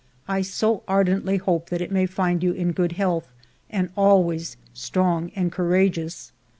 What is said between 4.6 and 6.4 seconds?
strong and courageous.